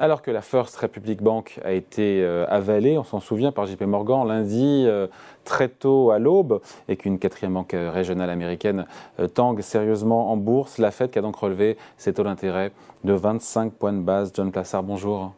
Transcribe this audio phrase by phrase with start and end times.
[0.00, 3.82] Alors que la First Republic Bank a été euh, avalée, on s'en souvient, par JP
[3.82, 5.08] Morgan lundi euh,
[5.44, 8.86] très tôt à l'aube, et qu'une quatrième banque euh, régionale américaine
[9.34, 12.70] tangue sérieusement en bourse, la Fed qui a donc relevé ses taux d'intérêt
[13.02, 14.30] de 25 points de base.
[14.34, 15.32] John Plassard, bonjour.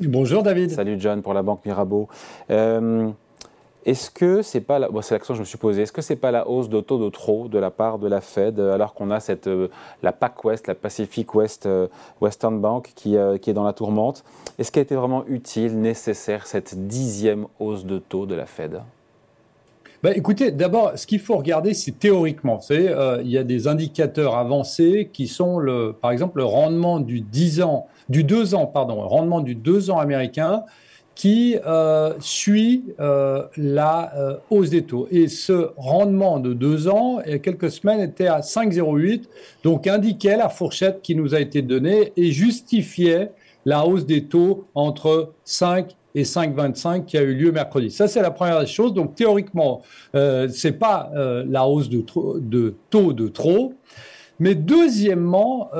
[0.00, 0.72] Bonjour David.
[0.72, 2.08] Salut John pour la banque Mirabeau.
[3.86, 4.88] Est-ce que c'est pas la...
[5.00, 5.82] c'est l'action que je me suis posée.
[5.82, 8.20] Est-ce que c'est pas la hausse de taux de trop de la part de la
[8.20, 9.68] Fed alors qu'on a cette euh,
[10.02, 11.88] la PAC West, la Pacific West euh,
[12.20, 14.22] Western Bank qui, euh, qui est dans la tourmente
[14.58, 18.82] Est-ce qu'elle était vraiment utile, nécessaire cette dixième hausse de taux de la Fed?
[20.02, 22.56] Bah, écoutez, d'abord, ce qu'il faut regarder, c'est théoriquement.
[22.56, 27.00] Vous savez, il y a des indicateurs avancés qui sont, le, par exemple, le rendement
[27.00, 30.64] du 10 ans, du 2 ans, pardon, le rendement du 2 ans américain
[31.20, 35.06] qui euh, suit euh, la euh, hausse des taux.
[35.10, 39.24] Et ce rendement de deux ans, il y a quelques semaines, était à 5,08,
[39.62, 43.32] donc indiquait la fourchette qui nous a été donnée et justifiait
[43.66, 47.90] la hausse des taux entre 5 et 5,25 qui a eu lieu mercredi.
[47.90, 48.94] Ça, c'est la première chose.
[48.94, 49.82] Donc, théoriquement,
[50.14, 52.02] euh, c'est pas la hausse de,
[52.38, 53.74] de, taux de trop.
[54.40, 55.70] Mais deuxièmement,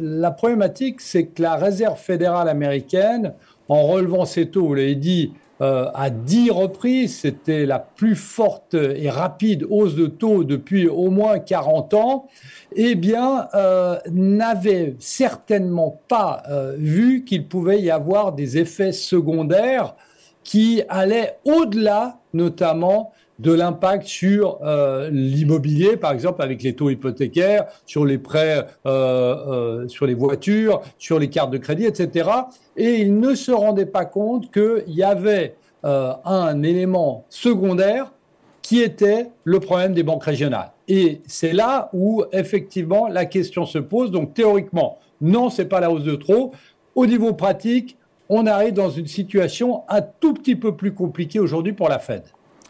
[0.00, 3.32] la problématique, c'est que la Réserve fédérale américaine,
[3.68, 8.74] en relevant ces taux, vous l'avez dit, euh, à dix reprises, c'était la plus forte
[8.74, 12.28] et rapide hausse de taux depuis au moins 40 ans,
[12.74, 19.94] eh bien, euh, n'avait certainement pas euh, vu qu'il pouvait y avoir des effets secondaires
[20.44, 27.66] qui allaient au-delà, notamment, de l'impact sur euh, l'immobilier, par exemple avec les taux hypothécaires,
[27.86, 32.28] sur les prêts, euh, euh, sur les voitures, sur les cartes de crédit, etc.
[32.76, 38.12] Et ils ne se rendaient pas compte qu'il y avait un élément secondaire
[38.60, 40.72] qui était le problème des banques régionales.
[40.88, 44.10] Et c'est là où effectivement la question se pose.
[44.10, 46.52] Donc théoriquement, non, c'est pas la hausse de trop.
[46.94, 47.96] Au niveau pratique,
[48.28, 52.24] on arrive dans une situation un tout petit peu plus compliquée aujourd'hui pour la Fed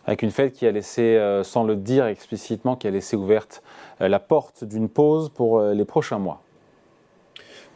[0.06, 3.62] avec une fête qui a laissé, euh, sans le dire explicitement, qui a laissé ouverte
[4.00, 6.42] euh, la porte d'une pause pour euh, les prochains mois.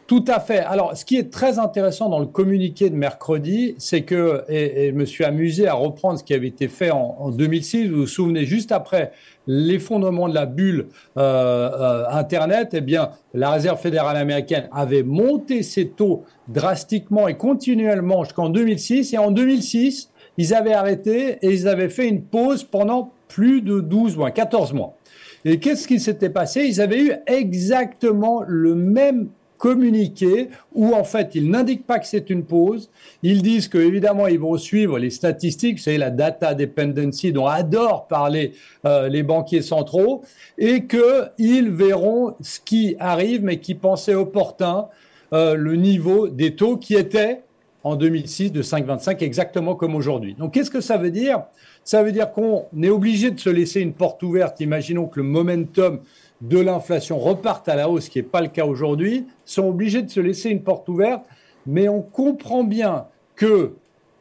[0.07, 0.59] Tout à fait.
[0.59, 4.95] Alors, ce qui est très intéressant dans le communiqué de mercredi, c'est que, et, je
[4.95, 8.45] me suis amusé à reprendre ce qui avait été fait en, 2006, vous vous souvenez,
[8.45, 9.13] juste après
[9.47, 16.23] l'effondrement de la bulle Internet, eh bien, la Réserve fédérale américaine avait monté ses taux
[16.49, 19.13] drastiquement et continuellement jusqu'en 2006.
[19.13, 23.79] Et en 2006, ils avaient arrêté et ils avaient fait une pause pendant plus de
[23.79, 24.97] 12 mois, 14 mois.
[25.43, 26.65] Et qu'est-ce qui s'était passé?
[26.65, 32.29] Ils avaient eu exactement le même communiqué où en fait ils n'indiquent pas que c'est
[32.29, 32.89] une pause.
[33.23, 38.07] Ils disent que évidemment ils vont suivre les statistiques, c'est la data dependency dont adorent
[38.07, 38.53] parler
[38.85, 40.23] euh, les banquiers centraux,
[40.57, 44.87] et qu'ils verront ce qui arrive, mais qui pensaient opportun
[45.33, 47.41] euh, le niveau des taux qui était
[47.85, 50.33] en 2006 de 5,25 exactement comme aujourd'hui.
[50.33, 51.43] Donc qu'est-ce que ça veut dire?
[51.83, 54.59] Ça veut dire qu'on est obligé de se laisser une porte ouverte.
[54.59, 55.99] Imaginons que le momentum
[56.41, 59.27] de l'inflation reparte à la hausse, ce qui n'est pas le cas aujourd'hui.
[59.45, 61.25] Sont obligés de se laisser une porte ouverte,
[61.67, 63.73] mais on comprend bien que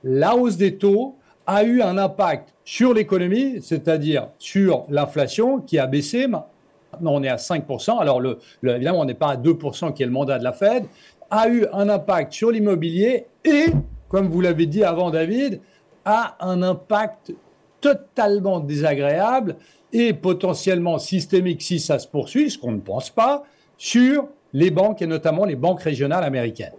[0.04, 5.86] la hausse des taux a eu un impact sur l'économie, c'est-à-dire sur l'inflation qui a
[5.86, 6.26] baissé.
[6.26, 7.98] Maintenant, on est à 5%.
[7.98, 10.84] Alors, le, évidemment, on n'est pas à 2% qui est le mandat de la Fed,
[11.30, 13.66] a eu un impact sur l'immobilier et,
[14.08, 15.60] comme vous l'avez dit avant David,
[16.04, 17.32] a un impact
[17.80, 19.56] totalement désagréable
[19.92, 23.44] et potentiellement systémique si ça se poursuit, ce qu'on ne pense pas,
[23.76, 26.72] sur les banques et notamment les banques régionales américaines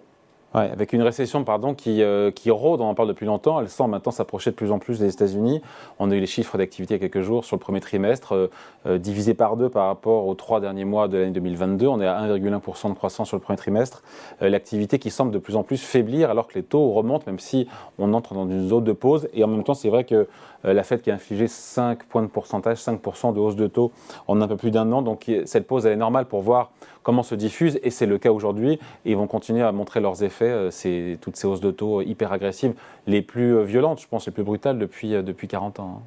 [0.55, 3.91] avec une récession pardon, qui, euh, qui rôde, on en parle depuis longtemps, elle semble
[3.91, 5.61] maintenant s'approcher de plus en plus des États-Unis.
[5.99, 8.33] On a eu les chiffres d'activité il y a quelques jours sur le premier trimestre,
[8.33, 8.47] euh,
[8.87, 11.87] euh, divisé par deux par rapport aux trois derniers mois de l'année 2022.
[11.87, 14.03] On est à 1,1% de croissance sur le premier trimestre.
[14.39, 17.67] L'activité qui semble de plus en plus faiblir alors que les taux remontent, même si
[17.99, 19.27] on entre dans une zone de pause.
[19.33, 20.27] Et en même temps, c'est vrai que
[20.63, 23.91] la Fed qui a infligé 5 points de pourcentage, 5% de hausse de taux
[24.27, 25.01] en un peu plus d'un an.
[25.01, 26.71] Donc cette pause, elle est normale pour voir
[27.05, 28.79] comment se diffuse, et c'est le cas aujourd'hui.
[29.05, 32.31] Ils vont continuer à montrer leurs effets euh, c'est toutes ces hausses de taux hyper
[32.31, 32.73] agressives,
[33.07, 35.99] les plus euh, violentes, je pense, les plus brutales depuis, euh, depuis 40 ans.
[35.99, 36.03] Hein.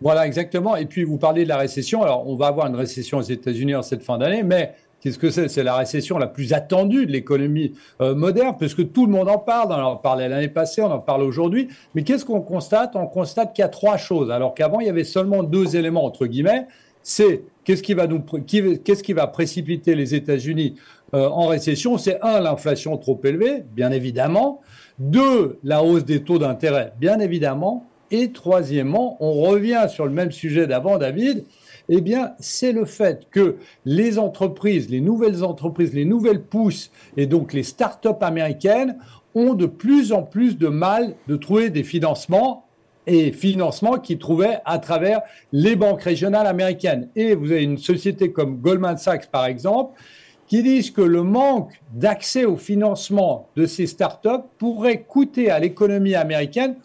[0.00, 0.76] Voilà, exactement.
[0.76, 2.02] Et puis, vous parlez de la récession.
[2.02, 5.28] Alors, on va avoir une récession aux États-Unis en cette fin d'année, mais Qu'est-ce que
[5.28, 5.48] c'est?
[5.48, 9.70] C'est la récession la plus attendue de l'économie moderne, puisque tout le monde en parle.
[9.70, 11.68] On en parlait l'année passée, on en parle aujourd'hui.
[11.94, 12.96] Mais qu'est-ce qu'on constate?
[12.96, 16.06] On constate qu'il y a trois choses, alors qu'avant, il y avait seulement deux éléments,
[16.06, 16.68] entre guillemets.
[17.04, 20.74] C'est qu'est-ce qui va, nous, qu'est-ce qui va précipiter les États-Unis
[21.14, 24.62] euh, en récession, c'est un, l'inflation trop élevée, bien évidemment,
[24.98, 30.32] deux, la hausse des taux d'intérêt, bien évidemment, et troisièmement, on revient sur le même
[30.32, 31.44] sujet d'avant, David,
[31.88, 37.26] eh bien, c'est le fait que les entreprises, les nouvelles entreprises, les nouvelles pousses et
[37.26, 38.96] donc les start-up américaines
[39.34, 42.63] ont de plus en plus de mal de trouver des financements
[43.06, 45.22] et financements qu'ils trouvaient à travers
[45.52, 47.08] les banques régionales américaines.
[47.16, 49.98] Et vous avez une société comme Goldman Sachs, par exemple,
[50.46, 56.14] qui disent que le manque d'accès au financement de ces startups pourrait coûter à l'économie
[56.14, 56.76] américaine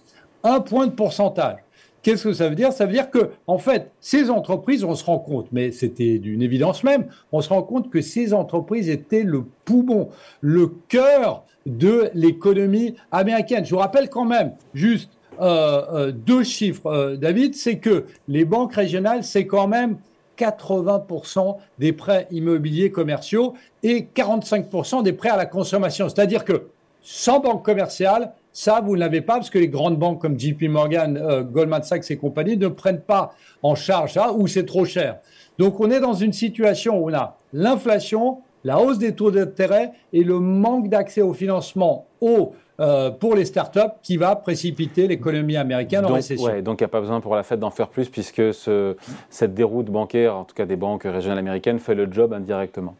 [0.43, 1.57] un point de pourcentage.
[2.01, 2.71] Qu'est-ce que ça veut dire?
[2.71, 6.41] Ça veut dire que, en fait, ces entreprises, on se rend compte, mais c'était d'une
[6.41, 12.09] évidence même, on se rend compte que ces entreprises étaient le poumon, le cœur de
[12.13, 13.65] l'économie américaine.
[13.65, 18.45] Je vous rappelle quand même, juste euh, euh, deux chiffres, euh, David, c'est que les
[18.45, 19.97] banques régionales, c'est quand même
[20.37, 23.53] 80% des prêts immobiliers commerciaux
[23.83, 26.09] et 45% des prêts à la consommation.
[26.09, 26.67] C'est-à-dire que
[27.01, 30.63] sans banque commerciale, ça, vous ne l'avez pas parce que les grandes banques comme JP
[30.63, 33.33] Morgan, Goldman Sachs et compagnie ne prennent pas
[33.63, 35.19] en charge ça ou c'est trop cher.
[35.57, 39.91] Donc on est dans une situation où on a l'inflation, la hausse des taux d'intérêt
[40.13, 45.57] et le manque d'accès au financement au euh, pour les startups qui va précipiter l'économie
[45.57, 46.45] américaine en récession.
[46.45, 48.95] Ouais, donc il n'y a pas besoin pour la Fed d'en faire plus puisque ce,
[49.29, 52.95] cette déroute bancaire, en tout cas des banques régionales américaines, fait le job indirectement.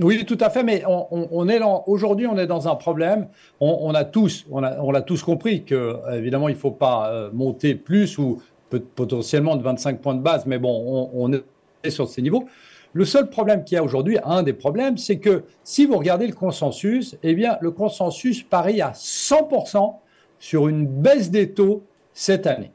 [0.00, 3.28] Oui, tout à fait, mais on, est aujourd'hui, on est dans un problème.
[3.60, 7.74] On, a tous, on l'a tous compris que évidemment, il ne faut pas euh, monter
[7.74, 8.40] plus ou
[8.94, 12.44] potentiellement de 25 points de base, mais bon, on, est sur ces niveaux.
[12.92, 16.26] Le seul problème qu'il y a aujourd'hui, un des problèmes, c'est que si vous regardez
[16.26, 19.94] le consensus, eh bien, le consensus parie à 100%
[20.38, 21.82] sur une baisse des taux
[22.14, 22.72] cette année.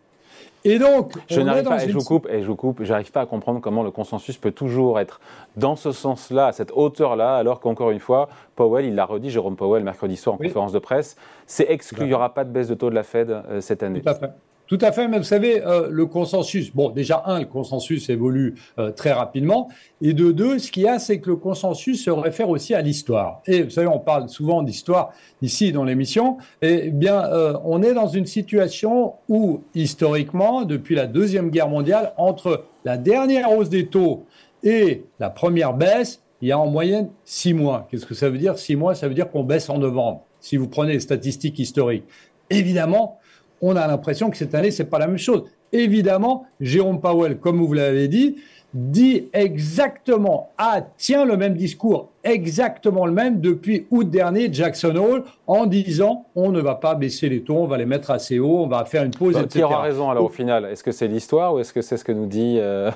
[0.65, 3.21] Et donc, je n'arrive pas, et je vous coupe, et je vous coupe, j'arrive pas
[3.21, 5.19] à comprendre comment le consensus peut toujours être
[5.57, 9.57] dans ce sens-là, à cette hauteur-là, alors qu'encore une fois, Powell, il l'a redit, Jérôme
[9.57, 11.17] Powell, mercredi soir en conférence de presse,
[11.47, 13.83] c'est exclu, il n'y aura pas de baisse de taux de la Fed euh, cette
[13.83, 14.01] année.
[14.01, 14.29] Tout à fait.
[14.73, 18.55] Tout à fait, mais vous savez, euh, le consensus, bon, déjà, un, le consensus évolue
[18.79, 19.69] euh, très rapidement,
[20.01, 22.81] et de deux, ce qu'il y a, c'est que le consensus se réfère aussi à
[22.81, 23.43] l'histoire.
[23.45, 27.83] Et vous savez, on parle souvent d'histoire ici dans l'émission, et eh bien, euh, on
[27.83, 33.69] est dans une situation où, historiquement, depuis la Deuxième Guerre mondiale, entre la dernière hausse
[33.69, 34.25] des taux
[34.63, 37.87] et la première baisse, il y a en moyenne six mois.
[37.91, 38.57] Qu'est-ce que ça veut dire?
[38.57, 42.05] Six mois, ça veut dire qu'on baisse en novembre, si vous prenez les statistiques historiques.
[42.49, 43.19] Évidemment,
[43.63, 45.45] on a l'impression que cette année, c'est pas la même chose.
[45.71, 48.35] Évidemment, Jérôme Powell, comme vous l'avez dit,
[48.73, 55.23] dit exactement, ah, tient le même discours, exactement le même depuis août dernier, Jackson Hole,
[55.47, 58.63] en disant on ne va pas baisser les taux, on va les mettre assez haut,
[58.63, 59.47] on va faire une pause, etc.
[59.59, 62.03] Qui aura raison alors au final Est-ce que c'est l'histoire ou est-ce que c'est ce
[62.03, 62.91] que nous dit euh,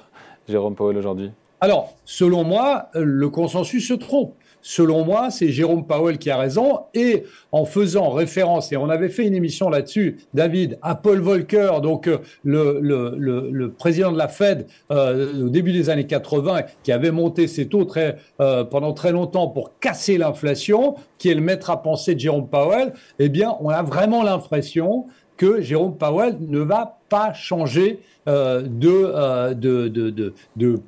[0.50, 1.32] Jérôme Powell aujourd'hui?
[1.62, 4.36] Alors, selon moi, le consensus se trompe.
[4.70, 6.82] Selon moi, c'est Jérôme Powell qui a raison.
[6.94, 7.24] Et
[7.54, 12.08] en faisant référence, et on avait fait une émission là-dessus, David, à Paul Volcker, donc
[12.10, 17.48] euh, le, président de la Fed euh, au début des années 80, qui avait monté
[17.48, 21.82] ses taux très, euh, pendant très longtemps pour casser l'inflation, qui est le maître à
[21.82, 25.06] penser de Jérôme Powell, eh bien, on a vraiment l'impression
[25.38, 30.82] que Jérôme Powell ne va pas changer euh, euh, de, de, de, de,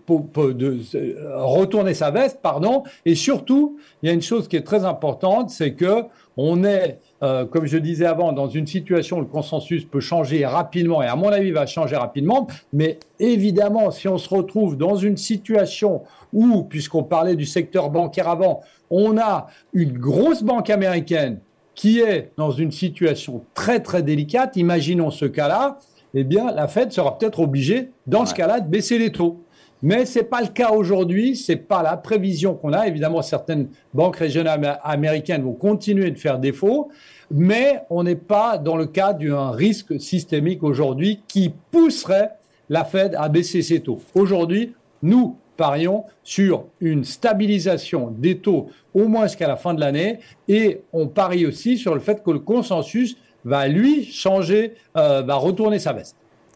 [0.96, 2.84] euh, retourner sa veste, pardon.
[3.06, 6.04] Et surtout, il y a une chose qui est très importante, c'est que
[6.42, 11.04] on est, comme je disais avant, dans une situation où le consensus peut changer rapidement,
[11.04, 12.48] et à mon avis va changer rapidement.
[12.72, 18.30] Mais évidemment, si on se retrouve dans une situation où, puisqu'on parlait du secteur bancaire
[18.30, 21.40] avant, on a une grosse banque américaine
[21.80, 25.80] qui est dans une situation très très délicate, imaginons ce cas-là,
[26.14, 29.46] eh bien la Fed sera peut-être obligée, dans ce cas-là, de baisser les taux.
[29.82, 32.86] Mais ce n'est pas le cas aujourd'hui, ce n'est pas la prévision qu'on a.
[32.86, 36.90] Évidemment, certaines banques régionales américaines vont continuer de faire défaut,
[37.32, 42.32] mais on n'est pas dans le cas d'un risque systémique aujourd'hui qui pousserait
[42.68, 44.02] la Fed à baisser ses taux.
[44.16, 50.20] Aujourd'hui, nous, parions sur une stabilisation des taux au moins jusqu'à la fin de l'année
[50.48, 55.36] et on parie aussi sur le fait que le consensus va lui changer, euh, va
[55.36, 56.16] retourner sa veste.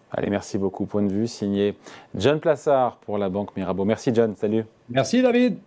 [0.10, 0.86] Allez, merci beaucoup.
[0.86, 1.76] Point de vue signé
[2.16, 3.84] John Plassard pour la Banque Mirabeau.
[3.84, 4.64] Merci John, salut.
[4.90, 5.58] Merci David.